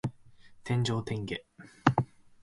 [0.63, 1.35] 天上天下